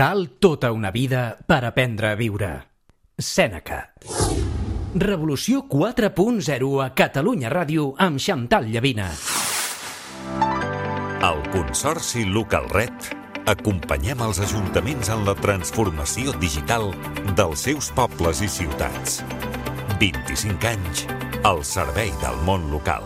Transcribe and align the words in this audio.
Cal 0.00 0.30
tota 0.40 0.70
una 0.72 0.88
vida 0.90 1.36
per 1.44 1.60
aprendre 1.68 2.08
a 2.08 2.16
viure. 2.16 2.46
Sèneca. 3.20 3.82
Revolució 4.96 5.66
4.0 5.68 6.70
a 6.80 6.86
Catalunya 6.96 7.50
Ràdio 7.52 7.90
amb 8.00 8.16
Xantal 8.16 8.70
Llavina. 8.72 9.10
Al 11.20 11.42
Consorci 11.52 12.24
Local 12.24 12.70
Red 12.72 13.10
acompanyem 13.52 14.24
els 14.24 14.40
ajuntaments 14.40 15.12
en 15.12 15.26
la 15.28 15.36
transformació 15.36 16.32
digital 16.40 16.94
dels 17.36 17.66
seus 17.68 17.92
pobles 17.92 18.40
i 18.40 18.48
ciutats. 18.48 19.20
25 20.00 20.70
anys 20.72 21.04
al 21.44 21.60
servei 21.60 22.08
del 22.24 22.40
món 22.48 22.70
local. 22.72 23.04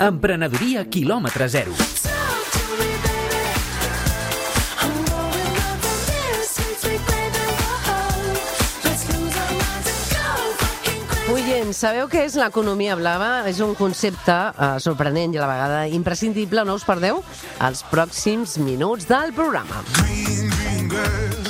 Emprenedoria 0.00 0.88
quilòmetre 0.88 1.52
zero. 1.58 1.76
Oients, 11.64 11.78
sabeu 11.80 12.10
què 12.12 12.26
és 12.26 12.34
l'economia 12.36 12.92
blava? 12.98 13.28
És 13.48 13.56
un 13.64 13.70
concepte 13.78 14.34
eh, 14.36 14.66
sorprenent 14.84 15.32
i 15.32 15.40
a 15.40 15.46
la 15.46 15.48
vegada 15.48 15.78
imprescindible. 15.96 16.60
No 16.68 16.76
us 16.76 16.84
perdeu 16.84 17.22
els 17.64 17.80
pròxims 17.88 18.58
minuts 18.60 19.08
del 19.08 19.32
programa. 19.32 19.80
Green, 19.96 20.52
green 20.58 20.92
girls, 20.92 21.43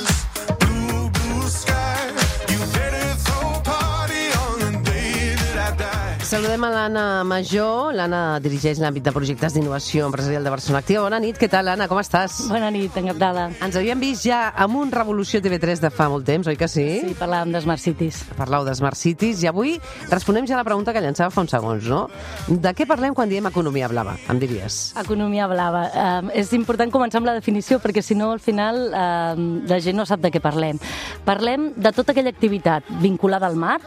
Saludem 6.35 6.65
a 6.65 6.69
l'Anna 6.69 7.23
Major. 7.23 7.93
L'Anna 7.95 8.41
dirigeix 8.43 8.81
l'àmbit 8.83 9.05
de 9.05 9.11
projectes 9.15 9.53
d'innovació 9.55 10.09
empresarial 10.09 10.43
de 10.43 10.51
Barcelona 10.51 10.81
Activa. 10.83 11.03
Bona 11.05 11.19
nit, 11.23 11.37
què 11.39 11.47
tal, 11.47 11.69
Anna? 11.71 11.85
Com 11.87 12.01
estàs? 12.01 12.41
Bona 12.51 12.67
nit, 12.75 12.91
encantada. 12.99 13.45
Ens 13.63 13.77
havíem 13.79 14.01
vist 14.03 14.25
ja 14.27 14.41
amb 14.65 14.75
un 14.81 14.89
Revolució 14.91 15.39
TV3 15.39 15.79
de 15.85 15.91
fa 15.95 16.09
molt 16.11 16.27
temps, 16.27 16.49
oi 16.51 16.57
que 16.59 16.67
sí? 16.67 16.83
Sí, 17.05 17.13
parlàvem 17.15 17.53
de 17.55 17.61
Smart 17.63 17.79
Cities. 17.79 18.17
Parlau 18.35 18.67
de 18.67 18.73
Smart 18.75 18.99
Cities 18.99 19.45
i 19.45 19.47
avui 19.47 19.77
responem 20.09 20.43
ja 20.49 20.57
a 20.57 20.59
la 20.59 20.65
pregunta 20.67 20.91
que 20.91 21.05
llançava 21.05 21.31
fa 21.31 21.45
uns 21.45 21.55
segons, 21.55 21.87
no? 21.87 22.01
De 22.49 22.75
què 22.75 22.83
parlem 22.89 23.15
quan 23.15 23.31
diem 23.31 23.47
economia 23.47 23.87
blava, 23.87 24.17
em 24.27 24.43
diries? 24.43 24.81
Economia 25.05 25.47
blava. 25.47 25.85
Eh, 25.87 26.41
és 26.43 26.51
important 26.59 26.91
començar 26.91 27.23
amb 27.23 27.31
la 27.31 27.37
definició 27.39 27.79
perquè 27.79 28.03
si 28.03 28.19
no 28.19 28.33
al 28.35 28.43
final 28.43 28.89
eh, 28.89 29.47
la 29.71 29.79
gent 29.79 30.03
no 30.03 30.03
sap 30.03 30.19
de 30.27 30.35
què 30.35 30.43
parlem. 30.43 30.83
Parlem 31.23 31.71
de 31.79 31.95
tota 31.95 32.11
aquella 32.11 32.35
activitat 32.35 32.91
vinculada 32.99 33.47
al 33.47 33.55
mar 33.55 33.79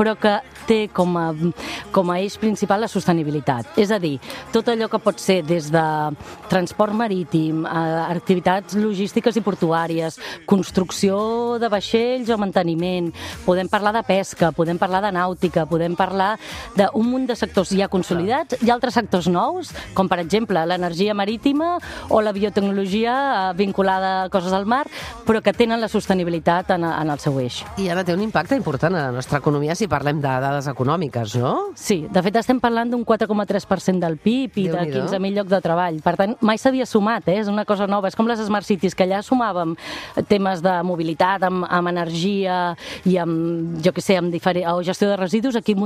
però 0.00 0.14
que 0.16 0.38
té 0.70 0.80
com 0.94 1.16
a, 1.18 1.26
com 1.90 2.12
a 2.12 2.20
eix 2.22 2.36
principal 2.40 2.84
la 2.84 2.90
sostenibilitat. 2.90 3.74
És 3.80 3.90
a 3.90 3.98
dir, 4.02 4.16
tot 4.54 4.68
allò 4.70 4.86
que 4.90 5.02
pot 5.02 5.18
ser 5.18 5.40
des 5.46 5.70
de 5.74 5.84
transport 6.50 6.94
marítim, 6.96 7.64
a 7.66 8.06
activitats 8.10 8.76
logístiques 8.78 9.36
i 9.36 9.44
portuàries, 9.44 10.18
construcció 10.46 11.58
de 11.60 11.70
vaixells 11.72 12.30
o 12.30 12.38
manteniment, 12.40 13.10
podem 13.46 13.68
parlar 13.70 13.94
de 13.96 14.04
pesca, 14.06 14.52
podem 14.54 14.78
parlar 14.78 15.02
de 15.06 15.12
nàutica, 15.14 15.66
podem 15.70 15.96
parlar 15.98 16.36
d'un 16.76 17.08
munt 17.10 17.26
de 17.30 17.36
sectors 17.38 17.72
ja 17.74 17.90
consolidats 17.90 18.60
i 18.62 18.70
altres 18.70 18.94
sectors 18.98 19.28
nous, 19.30 19.72
com 19.96 20.08
per 20.10 20.20
exemple 20.22 20.62
l'energia 20.66 21.14
marítima 21.16 21.76
o 22.08 22.20
la 22.22 22.34
biotecnologia 22.36 23.16
eh, 23.50 23.56
vinculada 23.58 24.12
a 24.24 24.28
coses 24.30 24.52
del 24.54 24.66
mar, 24.66 24.84
però 25.26 25.42
que 25.42 25.54
tenen 25.56 25.80
la 25.80 25.90
sostenibilitat 25.90 26.74
en, 26.76 26.86
en 26.86 27.10
el 27.10 27.22
seu 27.22 27.38
eix. 27.42 27.62
I 27.80 27.90
ara 27.90 28.04
té 28.06 28.14
un 28.14 28.22
impacte 28.24 28.58
important 28.58 28.94
a 28.94 29.08
la 29.08 29.16
nostra 29.18 29.40
economia 29.42 29.76
si 29.78 29.90
parlem 29.90 30.20
de 30.22 30.30
dades 30.60 30.68
econòmiques, 30.70 31.34
no? 31.40 31.72
Sí, 31.78 32.04
de 32.12 32.22
fet 32.22 32.36
estem 32.40 32.60
parlant 32.60 32.90
d'un 32.92 33.02
4,3% 33.06 34.00
del 34.02 34.16
PIB 34.20 34.58
i 34.60 34.66
de 34.68 34.76
Déu-n'hi-do. 34.76 35.04
15.000 35.08 35.38
llocs 35.38 35.50
de 35.50 35.60
treball. 35.64 36.00
Per 36.04 36.14
tant, 36.18 36.36
mai 36.44 36.60
s'havia 36.60 36.86
sumat, 36.86 37.28
eh? 37.32 37.40
és 37.40 37.48
una 37.48 37.64
cosa 37.68 37.88
nova. 37.90 38.10
És 38.10 38.16
com 38.18 38.28
les 38.28 38.40
Smart 38.44 38.66
Cities, 38.66 38.94
que 38.96 39.06
allà 39.06 39.22
sumàvem 39.24 39.74
temes 40.28 40.62
de 40.64 40.74
mobilitat, 40.86 41.44
amb, 41.48 41.64
amb 41.68 41.92
energia 41.92 42.58
i 43.08 43.16
amb, 43.20 43.80
jo 43.84 43.94
què 43.96 44.04
sé, 44.04 44.18
amb 44.20 44.32
diferent, 44.32 44.68
o 44.74 44.84
gestió 44.86 45.08
de 45.10 45.18
residus, 45.20 45.56
aquí 45.56 45.76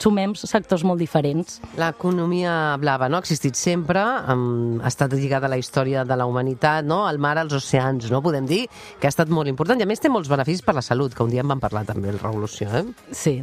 sumem 0.00 0.34
sectors 0.38 0.84
molt 0.88 1.02
diferents. 1.02 1.60
L'economia 1.80 2.78
blava 2.80 3.10
no 3.12 3.18
ha 3.18 3.24
existit 3.24 3.58
sempre, 3.58 4.00
ha 4.02 4.88
estat 4.88 5.12
lligada 5.16 5.48
a 5.48 5.52
la 5.52 5.60
història 5.60 6.06
de 6.08 6.16
la 6.16 6.26
humanitat, 6.26 6.86
no? 6.88 7.04
al 7.06 7.20
mar, 7.22 7.36
als 7.38 7.54
oceans, 7.56 8.10
no? 8.12 8.22
podem 8.24 8.48
dir 8.48 8.64
que 9.00 9.08
ha 9.08 9.12
estat 9.12 9.30
molt 9.32 9.50
important 9.50 9.80
i 9.80 9.86
a 9.86 9.90
més 9.90 10.00
té 10.00 10.10
molts 10.12 10.30
beneficis 10.32 10.64
per 10.64 10.76
la 10.78 10.84
salut, 10.84 11.14
que 11.14 11.24
un 11.24 11.32
dia 11.32 11.44
en 11.44 11.50
vam 11.52 11.60
parlar 11.62 11.84
també 11.88 12.12
el 12.12 12.20
Revolució. 12.22 12.68
Eh? 12.72 12.84
Sí. 13.12 13.34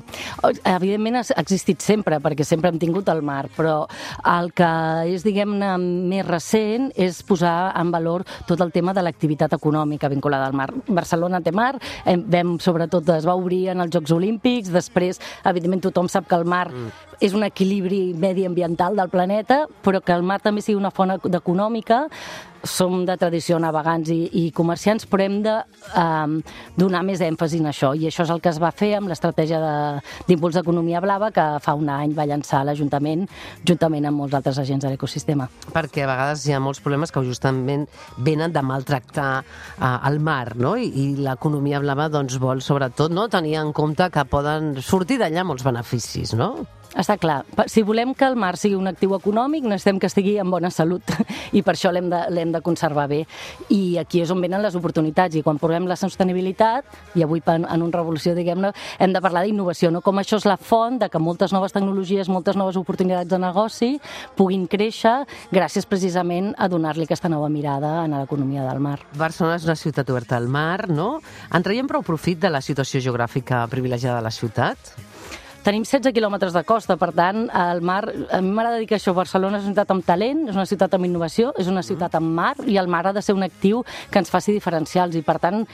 Evidentment 0.70 1.18
ha 1.18 1.24
existit 1.42 1.82
sempre, 1.82 2.20
perquè 2.22 2.46
sempre 2.46 2.70
hem 2.70 2.78
tingut 2.82 3.10
el 3.10 3.24
mar, 3.26 3.48
però 3.56 3.88
el 4.30 4.52
que 4.54 4.70
és, 5.10 5.24
diguem-ne, 5.26 5.72
més 5.82 6.26
recent 6.28 6.92
és 6.96 7.24
posar 7.26 7.72
en 7.80 7.90
valor 7.94 8.26
tot 8.48 8.62
el 8.62 8.74
tema 8.76 8.94
de 8.94 9.02
l'activitat 9.06 9.56
econòmica 9.58 10.12
vinculada 10.12 10.46
al 10.46 10.54
mar. 10.54 10.70
Barcelona 10.88 11.42
té 11.42 11.52
mar, 11.56 11.74
em- 12.06 12.26
vam, 12.30 12.58
sobretot 12.62 13.10
es 13.18 13.26
va 13.26 13.36
obrir 13.40 13.70
en 13.74 13.82
els 13.82 13.94
Jocs 13.96 14.14
Olímpics, 14.14 14.70
després, 14.70 15.20
evidentment, 15.44 15.82
tothom 15.90 16.10
sap 16.10 16.28
que 16.30 16.38
el 16.38 16.46
mar 16.46 16.68
és 17.20 17.34
un 17.36 17.44
equilibri 17.44 18.14
mediambiental 18.16 18.96
del 18.96 19.10
planeta, 19.10 19.66
però 19.84 20.00
que 20.02 20.14
el 20.16 20.24
mar 20.24 20.40
també 20.42 20.62
sigui 20.64 20.78
una 20.80 20.92
font 20.92 21.12
ec- 21.18 21.28
econòmica, 21.36 22.06
som 22.64 23.06
de 23.08 23.16
tradició 23.16 23.56
navegants 23.60 24.10
i, 24.12 24.18
i 24.36 24.50
comerciants, 24.52 25.06
però 25.08 25.24
hem 25.24 25.38
de 25.46 25.54
um, 25.96 26.34
donar 26.76 27.06
més 27.08 27.22
èmfasi 27.24 27.62
en 27.62 27.70
això, 27.72 27.94
i 27.96 28.10
això 28.10 28.26
és 28.26 28.32
el 28.34 28.42
que 28.44 28.50
es 28.52 28.58
va 28.60 28.72
fer 28.76 28.90
amb 28.98 29.08
l'estratègia 29.08 29.62
de- 29.64 30.02
d'impuls 30.28 30.58
d'economia 30.58 31.00
blava 31.00 31.30
que 31.32 31.46
fa 31.64 31.76
un 31.80 31.88
any 31.90 32.12
va 32.18 32.26
llançar 32.28 32.66
l'Ajuntament, 32.68 33.24
juntament 33.64 34.10
amb 34.10 34.20
molts 34.20 34.36
altres 34.36 34.60
agents 34.60 34.84
de 34.84 34.92
l'ecosistema. 34.92 35.48
Perquè 35.72 36.04
a 36.04 36.10
vegades 36.12 36.44
hi 36.48 36.52
ha 36.56 36.60
molts 36.60 36.82
problemes 36.84 37.12
que 37.16 37.24
justament 37.24 37.88
venen 38.18 38.52
de 38.52 38.62
maltractar 38.62 39.30
uh, 39.80 39.94
el 40.12 40.20
mar, 40.20 40.58
no? 40.60 40.76
I, 40.76 40.92
i 40.92 41.06
l'economia 41.16 41.80
blava 41.80 42.10
doncs, 42.12 42.36
vol 42.44 42.60
sobretot 42.62 43.12
no? 43.16 43.30
tenir 43.32 43.56
en 43.64 43.72
compte 43.72 44.10
que 44.12 44.26
poden 44.28 44.76
sortir 44.84 45.20
d'allà 45.24 45.48
molts 45.48 45.64
beneficis, 45.64 46.36
no? 46.36 46.66
Està 46.98 47.20
clar. 47.22 47.44
Si 47.70 47.84
volem 47.86 48.16
que 48.18 48.26
el 48.26 48.34
mar 48.40 48.56
sigui 48.58 48.74
un 48.74 48.88
actiu 48.90 49.12
econòmic, 49.14 49.62
necessitem 49.64 50.00
que 50.02 50.08
estigui 50.10 50.38
en 50.42 50.50
bona 50.50 50.72
salut 50.74 51.04
i 51.58 51.62
per 51.62 51.76
això 51.76 51.92
l'hem 51.94 52.08
de, 52.10 52.22
de 52.50 52.62
conservar 52.66 53.06
bé. 53.12 53.20
I 53.70 54.00
aquí 54.02 54.24
és 54.24 54.32
on 54.34 54.42
venen 54.42 54.64
les 54.64 54.74
oportunitats 54.76 55.38
i 55.38 55.44
quan 55.46 55.60
parlem 55.62 55.86
la 55.86 55.96
sostenibilitat, 56.00 56.86
i 57.14 57.22
avui 57.24 57.42
pa- 57.46 57.60
en 57.60 57.84
un 57.86 57.92
revolució, 57.94 58.34
diguem-ne, 58.34 58.72
hem 58.98 59.14
de 59.14 59.22
parlar 59.22 59.44
d'innovació, 59.46 59.92
no? 59.94 60.02
com 60.02 60.18
això 60.18 60.40
és 60.42 60.48
la 60.50 60.58
font 60.58 60.98
de 61.00 61.10
que 61.14 61.22
moltes 61.22 61.54
noves 61.54 61.76
tecnologies, 61.78 62.30
moltes 62.30 62.58
noves 62.58 62.76
oportunitats 62.82 63.30
de 63.30 63.38
negoci 63.40 63.92
puguin 64.36 64.66
créixer 64.68 65.28
gràcies 65.54 65.86
precisament 65.86 66.56
a 66.58 66.68
donar-li 66.72 67.06
aquesta 67.06 67.30
nova 67.30 67.50
mirada 67.54 68.00
a 68.02 68.08
l'economia 68.10 68.66
del 68.66 68.82
mar. 68.82 68.98
Barcelona 69.14 69.60
és 69.62 69.70
una 69.70 69.78
ciutat 69.78 70.10
oberta 70.10 70.38
al 70.42 70.50
mar, 70.50 70.90
no? 70.90 71.20
En 71.54 71.62
traiem 71.64 71.88
prou 71.88 72.02
profit 72.02 72.42
de 72.42 72.50
la 72.50 72.62
situació 72.66 73.00
geogràfica 73.00 73.62
privilegiada 73.70 74.18
de 74.18 74.26
la 74.26 74.34
ciutat? 74.34 74.78
Tenim 75.60 75.84
16 75.84 76.14
quilòmetres 76.16 76.54
de 76.56 76.62
costa, 76.64 76.96
per 76.96 77.10
tant, 77.12 77.50
el 77.52 77.82
mar, 77.84 78.06
a 78.08 78.38
mi 78.40 78.54
m'agrada 78.56 78.78
dir 78.80 78.86
que 78.88 78.96
això, 78.96 79.12
Barcelona 79.12 79.58
és 79.60 79.66
una 79.66 79.74
ciutat 79.74 79.90
amb 79.92 80.06
talent, 80.08 80.46
és 80.48 80.56
una 80.56 80.64
ciutat 80.70 80.94
amb 80.96 81.04
innovació, 81.04 81.50
és 81.60 81.68
una 81.68 81.82
ciutat 81.84 82.14
amb 82.16 82.32
mar, 82.38 82.54
i 82.64 82.78
el 82.80 82.88
mar 82.88 83.02
ha 83.10 83.12
de 83.12 83.20
ser 83.22 83.36
un 83.36 83.44
actiu 83.44 83.82
que 84.10 84.22
ens 84.22 84.32
faci 84.32 84.54
diferencials, 84.56 85.18
i 85.20 85.22
per 85.22 85.36
tant, 85.44 85.66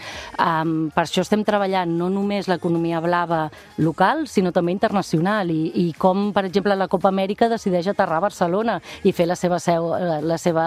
um, 0.41 0.71
per 0.95 1.03
això 1.03 1.21
estem 1.21 1.43
treballant 1.45 1.93
no 1.99 2.07
només 2.09 2.49
l'economia 2.49 3.01
blava 3.03 3.43
local, 3.77 4.23
sinó 4.25 4.49
també 4.55 4.73
internacional, 4.73 5.53
i, 5.53 5.69
i 5.83 5.85
com, 6.01 6.31
per 6.33 6.47
exemple, 6.49 6.73
la 6.73 6.89
Copa 6.89 7.11
Amèrica 7.13 7.51
decideix 7.51 7.91
aterrar 7.93 8.17
a 8.17 8.25
Barcelona 8.25 8.79
i 9.05 9.13
fer 9.13 9.29
la 9.29 9.37
seva, 9.37 9.61
seu, 9.61 9.91
eh, 9.99 10.17
la 10.25 10.39
seva 10.41 10.65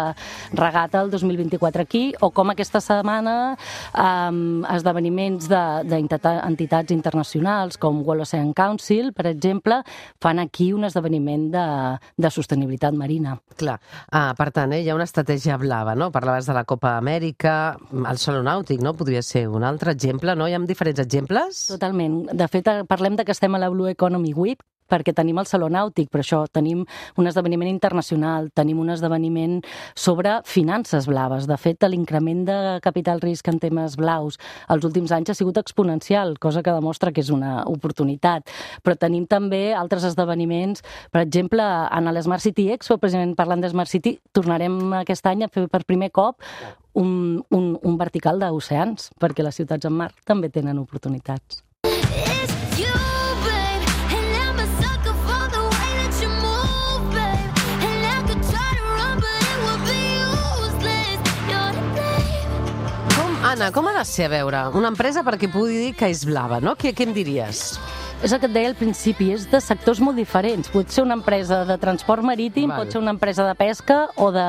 regata 0.53 1.03
el 1.03 1.11
2024 1.11 1.89
aquí, 1.89 2.05
o 2.23 2.31
com 2.31 2.55
aquesta 2.55 2.79
setmana 2.79 3.37
um, 3.99 4.63
esdeveniments 4.79 5.51
d'entitats 5.51 6.95
internacionals 6.95 7.83
com 7.83 8.05
World 8.07 8.29
Ocean 8.29 8.55
Council, 8.55 9.08
per 9.17 9.27
exemple, 9.31 9.81
fan 10.23 10.39
aquí 10.43 10.73
un 10.73 10.87
esdeveniment 10.89 11.49
de, 11.55 11.67
de 12.17 12.31
sostenibilitat 12.31 12.97
marina. 12.99 13.37
Clar, 13.59 13.79
ah, 14.13 14.33
per 14.39 14.51
tant, 14.55 14.73
eh, 14.73 14.83
hi 14.83 14.91
ha 14.91 14.97
una 14.99 15.09
estratègia 15.09 15.59
blava, 15.61 15.95
no? 15.99 16.11
Parlaves 16.15 16.49
de 16.49 16.57
la 16.57 16.65
Copa 16.69 16.97
Amèrica, 16.97 17.77
el 17.99 18.23
Saló 18.23 18.43
Nàutic, 18.47 18.83
no? 18.85 18.95
Podria 18.99 19.23
ser 19.23 19.47
un 19.49 19.65
altre 19.65 19.95
exemple, 19.97 20.35
no? 20.37 20.49
Hi 20.49 20.57
ha 20.57 20.65
diferents 20.69 21.01
exemples? 21.05 21.67
Totalment. 21.75 22.25
De 22.33 22.49
fet, 22.49 22.69
eh, 22.69 22.85
parlem 22.89 23.17
de 23.17 23.25
que 23.25 23.37
estem 23.37 23.55
a 23.55 23.63
la 23.63 23.71
Blue 23.73 23.91
Economy 23.91 24.35
Week, 24.35 24.65
perquè 24.91 25.15
tenim 25.17 25.39
el 25.39 25.47
Saló 25.47 25.69
Nàutic, 25.73 26.11
però 26.13 26.25
això 26.25 26.43
tenim 26.53 26.85
un 27.17 27.31
esdeveniment 27.31 27.71
internacional, 27.71 28.51
tenim 28.55 28.81
un 28.81 28.91
esdeveniment 28.95 29.61
sobre 29.95 30.39
finances 30.45 31.07
blaves. 31.09 31.47
De 31.49 31.57
fet, 31.61 31.85
l'increment 31.89 32.45
de 32.49 32.59
capital 32.85 33.23
risc 33.25 33.49
en 33.49 33.61
temes 33.63 33.97
blaus 33.97 34.39
els 34.69 34.85
últims 34.85 35.13
anys 35.15 35.33
ha 35.33 35.37
sigut 35.37 35.59
exponencial, 35.61 36.37
cosa 36.39 36.63
que 36.63 36.75
demostra 36.75 37.13
que 37.13 37.23
és 37.25 37.31
una 37.35 37.63
oportunitat. 37.71 38.49
Però 38.85 38.97
tenim 38.99 39.27
també 39.31 39.73
altres 39.77 40.07
esdeveniments, 40.09 40.85
per 41.13 41.23
exemple, 41.25 41.65
en 41.65 42.11
l'Smart 42.13 42.45
City 42.45 42.69
Expo, 42.75 42.99
precisament 42.99 43.37
parlant 43.39 43.65
de 43.65 43.71
Smart 43.73 43.91
City, 43.91 44.19
tornarem 44.33 44.79
aquest 45.03 45.27
any 45.31 45.45
a 45.45 45.53
fer 45.53 45.69
per 45.69 45.85
primer 45.89 46.11
cop 46.15 46.43
un, 46.99 47.45
un, 47.55 47.71
un 47.83 47.97
vertical 48.01 48.41
d'oceans, 48.43 49.13
perquè 49.21 49.47
les 49.47 49.61
ciutats 49.61 49.89
en 49.89 49.97
mar 50.01 50.13
també 50.27 50.51
tenen 50.51 50.81
oportunitats. 50.83 51.63
It's 51.85 52.38
Anna, 63.59 63.73
com 63.75 63.89
ha 63.91 63.93
de 63.97 64.05
ser, 64.07 64.29
a 64.29 64.31
veure, 64.31 64.59
una 64.79 64.93
empresa 64.93 65.25
perquè 65.27 65.49
pugui 65.51 65.81
dir 65.81 65.95
que 65.99 66.07
és 66.13 66.21
blava, 66.29 66.61
no? 66.63 66.77
Què, 66.79 66.93
què 66.95 67.09
em 67.09 67.11
diries? 67.17 67.73
És 68.23 68.31
el 68.31 68.39
que 68.39 68.47
et 68.47 68.53
deia 68.55 68.69
al 68.71 68.77
principi, 68.79 69.33
és 69.35 69.49
de 69.51 69.59
sectors 69.59 69.99
molt 69.99 70.15
diferents. 70.15 70.71
Pot 70.71 70.95
ser 70.95 71.03
una 71.03 71.17
empresa 71.19 71.65
de 71.67 71.75
transport 71.83 72.23
marítim, 72.23 72.71
Val. 72.71 72.85
pot 72.85 72.95
ser 72.95 73.01
una 73.03 73.11
empresa 73.17 73.49
de 73.49 73.57
pesca 73.59 73.97
o, 74.15 74.29
de, 74.31 74.45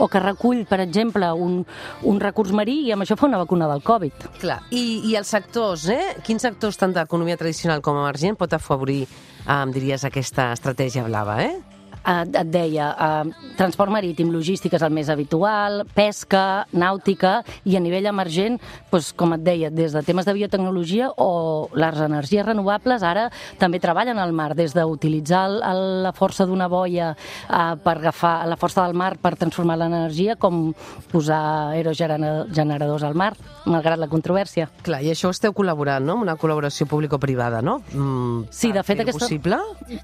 o 0.00 0.08
que 0.08 0.24
recull, 0.24 0.62
per 0.70 0.80
exemple, 0.80 1.28
un, 1.36 1.60
un 2.08 2.24
recurs 2.24 2.56
marí 2.56 2.78
i 2.86 2.96
amb 2.96 3.04
això 3.04 3.18
fa 3.20 3.28
una 3.28 3.42
vacuna 3.42 3.68
del 3.68 3.84
Covid. 3.84 4.30
Clar, 4.40 4.62
i, 4.72 5.02
i 5.10 5.12
els 5.20 5.36
sectors, 5.36 5.84
eh? 5.92 6.16
Quins 6.24 6.48
sectors 6.48 6.80
tant 6.80 6.96
d'economia 6.96 7.36
tradicional 7.36 7.84
com 7.84 8.00
emergent 8.00 8.40
pot 8.40 8.56
afavorir, 8.56 9.02
eh, 9.44 9.60
em 9.60 9.76
diries, 9.76 10.08
aquesta 10.08 10.54
estratègia 10.56 11.04
blava, 11.04 11.42
eh? 11.44 11.73
Eh, 12.06 12.22
et 12.40 12.48
deia, 12.52 12.90
eh, 13.00 13.30
transport 13.56 13.90
marítim, 13.90 14.28
logística 14.30 14.76
és 14.76 14.82
el 14.82 14.92
més 14.92 15.08
habitual, 15.08 15.86
pesca, 15.94 16.66
nàutica, 16.72 17.38
i 17.64 17.76
a 17.76 17.80
nivell 17.80 18.06
emergent, 18.10 18.58
doncs, 18.92 19.12
com 19.16 19.32
et 19.32 19.40
deia, 19.40 19.70
des 19.70 19.92
de 19.92 20.02
temes 20.02 20.26
de 20.26 20.34
biotecnologia 20.34 21.10
o 21.16 21.70
les 21.72 21.96
energies 22.00 22.44
renovables, 22.44 23.02
ara 23.02 23.30
també 23.58 23.80
treballen 23.80 24.18
al 24.18 24.32
mar, 24.32 24.54
des 24.54 24.74
d'utilitzar 24.74 25.48
la 25.48 26.12
força 26.12 26.44
d'una 26.46 26.68
boia 26.68 27.14
eh, 27.16 27.76
per 27.82 27.96
agafar 27.98 28.46
la 28.48 28.56
força 28.56 28.84
del 28.84 28.94
mar 28.94 29.16
per 29.18 29.36
transformar 29.36 29.78
l'energia, 29.78 30.36
com 30.36 30.74
posar 31.10 31.70
aerogeneradors 31.72 33.02
al 33.02 33.14
mar, 33.14 33.32
malgrat 33.64 33.98
la 33.98 34.08
controvèrsia. 34.12 34.68
Clar, 34.84 35.00
i 35.04 35.10
això 35.12 35.30
esteu 35.32 35.54
col·laborant, 35.56 36.04
no? 36.04 36.18
Amb 36.18 36.26
una 36.26 36.36
col·laboració 36.36 36.86
público-privada, 36.90 37.62
no? 37.62 37.80
Mm, 37.92 38.44
Sí, 38.50 38.72
de 38.72 38.82
fet, 38.82 39.00
aquesta- 39.00 39.20
possible? 39.24 39.56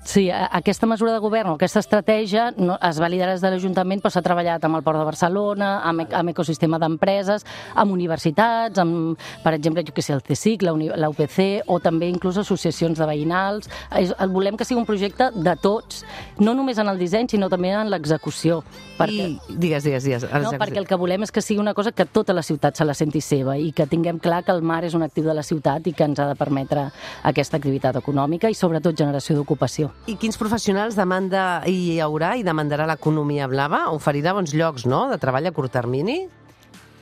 Sí, 0.05 0.31
aquesta 0.31 0.87
mesura 0.87 1.13
de 1.13 1.19
govern 1.19 1.51
o 1.51 1.55
aquesta 1.55 1.81
estratègia 1.91 2.53
no, 2.57 2.77
es 2.87 3.01
va 3.03 3.09
liderar 3.11 3.33
des 3.35 3.43
de 3.43 3.51
l'Ajuntament, 3.51 4.01
però 4.03 4.13
s'ha 4.15 4.23
treballat 4.23 4.63
amb 4.65 4.79
el 4.79 4.85
Port 4.87 4.99
de 5.01 5.05
Barcelona, 5.09 5.71
amb, 5.87 6.05
ec- 6.05 6.15
amb 6.15 6.31
ecosistema 6.31 6.79
d'empreses, 6.79 7.43
amb 7.75 7.91
universitats, 7.93 8.79
amb, 8.79 9.19
per 9.43 9.55
exemple, 9.57 9.83
jo 9.85 9.93
que 9.93 10.03
sé, 10.03 10.13
el 10.15 10.23
CSIC, 10.23 10.63
la, 10.63 10.73
UPC, 11.11 11.65
o 11.67 11.81
també 11.83 12.09
inclús 12.09 12.39
associacions 12.39 12.99
de 12.99 13.07
veïnals. 13.11 13.69
És, 13.99 14.15
el- 14.19 14.31
volem 14.31 14.57
que 14.57 14.65
sigui 14.65 14.79
un 14.81 14.87
projecte 14.87 15.31
de 15.35 15.57
tots, 15.61 16.05
no 16.39 16.55
només 16.55 16.79
en 16.79 16.89
el 16.89 16.99
disseny, 16.99 17.27
sinó 17.29 17.49
també 17.51 17.73
en 17.75 17.91
l'execució. 17.91 18.63
Perquè... 19.01 19.27
I, 19.27 19.41
digues, 19.57 19.83
digues, 19.85 20.05
digues. 20.05 20.23
No, 20.31 20.53
perquè 20.61 20.79
el 20.79 20.87
que 20.87 20.95
volem 21.01 21.25
és 21.27 21.33
que 21.33 21.43
sigui 21.43 21.59
una 21.61 21.75
cosa 21.75 21.91
que 21.91 22.05
tota 22.07 22.33
la 22.37 22.43
ciutat 22.45 22.77
se 22.77 22.85
la 22.85 22.95
senti 22.95 23.21
seva 23.25 23.57
i 23.59 23.73
que 23.73 23.87
tinguem 23.91 24.19
clar 24.21 24.45
que 24.45 24.53
el 24.53 24.63
mar 24.63 24.85
és 24.85 24.95
un 24.95 25.03
actiu 25.03 25.25
de 25.25 25.35
la 25.35 25.43
ciutat 25.43 25.87
i 25.89 25.93
que 25.97 26.05
ens 26.05 26.21
ha 26.21 26.29
de 26.29 26.37
permetre 26.39 26.87
aquesta 27.25 27.57
activitat 27.57 27.97
econòmica 27.97 28.51
i 28.51 28.55
sobretot 28.55 28.95
generació 28.97 29.35
d'ocupació. 29.39 29.91
I 30.07 30.15
quins 30.21 30.37
professionals 30.39 30.95
demanda 31.01 31.63
hi 31.81 32.01
haurà 32.05 32.35
i 32.39 32.45
demandarà 32.47 32.87
l'economia 32.89 33.49
blava? 33.51 33.87
Oferirà 33.95 34.35
bons 34.37 34.53
llocs, 34.57 34.87
no?, 34.87 35.07
de 35.11 35.19
treball 35.23 35.49
a 35.49 35.55
curt 35.57 35.73
termini? 35.75 36.23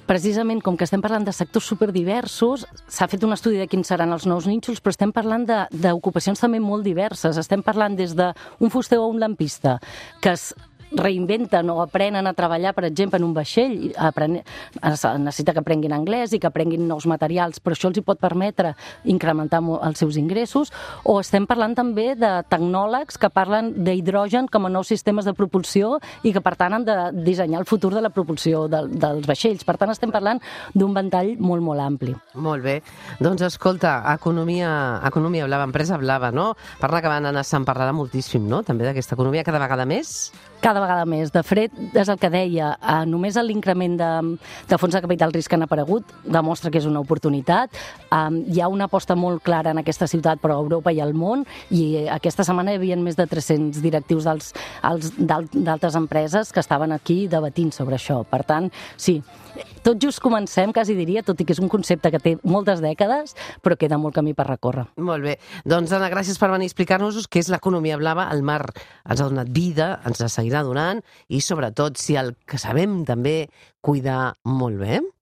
Precisament, 0.08 0.62
com 0.64 0.78
que 0.78 0.86
estem 0.86 1.02
parlant 1.04 1.26
de 1.26 1.34
sectors 1.36 1.66
superdiversos, 1.69 2.64
s'ha 2.88 3.08
fet 3.12 3.26
un 3.26 3.34
estudi 3.34 3.58
de 3.60 3.66
quins 3.69 3.90
seran 3.92 4.14
els 4.16 4.25
nous 4.25 4.46
nínxols, 4.48 4.80
però 4.80 4.94
estem 4.94 5.12
parlant 5.12 5.44
d'ocupacions 5.44 6.40
també 6.40 6.62
molt 6.64 6.86
diverses. 6.86 7.36
Estem 7.36 7.60
parlant 7.66 7.98
des 7.98 8.14
d'un 8.16 8.72
fuster 8.72 8.96
o 9.02 9.10
un 9.10 9.20
lampista 9.20 9.76
que 10.25 10.32
es 10.32 10.54
reinventen 10.93 11.70
o 11.70 11.81
aprenen 11.82 12.26
a 12.26 12.35
treballar, 12.35 12.75
per 12.75 12.87
exemple, 12.88 13.19
en 13.19 13.26
un 13.29 13.35
vaixell, 13.37 13.93
apren... 13.96 14.38
es 14.38 15.05
necessita 15.19 15.52
que 15.52 15.62
aprenguin 15.62 15.93
anglès 15.93 16.32
i 16.32 16.40
que 16.40 16.49
aprenguin 16.49 16.87
nous 16.88 17.06
materials, 17.06 17.61
però 17.61 17.76
això 17.76 17.90
els 17.90 18.00
hi 18.00 18.05
pot 18.06 18.20
permetre 18.20 18.75
incrementar 19.05 19.61
els 19.62 19.99
seus 20.00 20.17
ingressos, 20.20 20.73
o 21.05 21.19
estem 21.20 21.46
parlant 21.46 21.76
també 21.79 22.14
de 22.19 22.31
tecnòlegs 22.49 23.19
que 23.20 23.31
parlen 23.31 23.73
d'hidrogen 23.85 24.49
com 24.49 24.67
a 24.67 24.73
nous 24.73 24.88
sistemes 24.88 25.29
de 25.29 25.35
propulsió 25.37 25.99
i 26.23 26.32
que, 26.32 26.43
per 26.44 26.55
tant, 26.56 26.79
han 26.79 26.87
de 26.88 26.96
dissenyar 27.12 27.61
el 27.62 27.69
futur 27.69 27.93
de 27.94 28.02
la 28.05 28.12
propulsió 28.14 28.67
del, 28.70 28.90
dels 28.99 29.26
vaixells. 29.29 29.64
Per 29.69 29.76
tant, 29.81 29.93
estem 29.93 30.12
parlant 30.14 30.40
d'un 30.75 30.94
ventall 30.96 31.35
molt, 31.38 31.64
molt 31.64 31.85
ampli. 31.85 32.14
Molt 32.35 32.64
bé. 32.64 32.79
Doncs 33.20 33.44
escolta, 33.46 33.99
economia, 34.14 34.70
economia 35.08 35.46
blava, 35.49 35.69
empresa 35.69 35.99
blava, 36.00 36.32
no? 36.35 36.52
Parla 36.81 37.02
que 37.05 37.12
van 37.12 37.29
anar, 37.29 37.44
se'n 37.44 37.67
parlarà 37.69 37.94
moltíssim, 37.96 38.46
no?, 38.49 38.62
també 38.67 38.87
d'aquesta 38.88 39.17
economia 39.17 39.44
cada 39.46 39.61
vegada 39.62 39.87
més. 39.88 40.31
Cada 40.60 40.81
vegada 40.82 41.05
més. 41.06 41.31
De 41.34 41.43
fet, 41.46 41.75
és 41.94 42.08
el 42.08 42.19
que 42.19 42.31
deia, 42.32 42.72
eh, 42.76 43.05
només 43.06 43.37
l'increment 43.38 43.96
de, 43.99 44.10
de 44.69 44.78
fons 44.81 44.94
de 44.94 45.02
capital 45.05 45.32
risc 45.34 45.52
que 45.52 45.58
han 45.58 45.66
aparegut 45.66 46.08
demostra 46.25 46.70
que 46.70 46.81
és 46.81 46.88
una 46.88 47.02
oportunitat. 47.05 47.75
Eh, 48.10 48.22
hi 48.55 48.60
ha 48.60 48.69
una 48.69 48.88
aposta 48.90 49.14
molt 49.14 49.44
clara 49.46 49.70
en 49.70 49.82
aquesta 49.82 50.08
ciutat, 50.10 50.43
però 50.43 50.56
a 50.56 50.64
Europa 50.64 50.93
i 50.93 51.00
al 51.05 51.14
món, 51.14 51.44
i 51.70 52.08
aquesta 52.10 52.46
setmana 52.46 52.75
hi 52.75 52.81
havia 52.81 52.99
més 52.99 53.19
de 53.19 53.28
300 53.31 53.82
directius 53.84 54.26
d'altres 54.26 55.99
empreses 55.99 56.52
que 56.52 56.61
estaven 56.64 56.93
aquí 56.93 57.26
debatint 57.28 57.70
sobre 57.72 57.99
això. 57.99 58.25
Per 58.28 58.43
tant, 58.49 58.70
sí, 58.96 59.20
tot 59.82 59.99
just 60.02 60.20
comencem, 60.20 60.72
quasi 60.75 60.94
diria, 60.99 61.22
tot 61.26 61.38
i 61.40 61.46
que 61.46 61.54
és 61.54 61.61
un 61.62 61.70
concepte 61.70 62.11
que 62.12 62.20
té 62.22 62.34
moltes 62.43 62.82
dècades, 62.84 63.34
però 63.64 63.78
queda 63.78 63.99
molt 64.00 64.16
camí 64.19 64.34
per 64.37 64.49
recórrer. 64.49 64.88
Molt 65.00 65.25
bé. 65.25 65.37
Doncs, 65.69 65.94
Anna, 65.96 66.11
gràcies 66.12 66.38
per 66.40 66.50
venir 66.52 66.69
a 66.69 66.72
explicar-nos 66.72 67.28
què 67.31 67.43
és 67.43 67.50
l'economia 67.52 67.99
blava. 68.00 68.28
El 68.34 68.43
mar 68.46 68.61
ens 68.69 69.20
ha 69.20 69.28
donat 69.28 69.50
vida, 69.54 69.94
ens 70.08 70.20
la 70.22 70.28
seguirà 70.48 70.64
donant 70.64 71.02
i, 71.28 71.40
sobretot, 71.40 71.98
si 72.00 72.16
el 72.16 72.34
que 72.48 72.58
sabem 72.58 73.04
també, 73.04 73.48
cuidar 73.84 74.34
molt 74.44 74.80
bé. 74.80 75.00